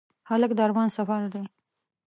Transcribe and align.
هلک 0.29 0.51
د 0.55 0.59
ارمان 0.67 0.87
سفر 0.97 1.21
دی. 1.33 1.43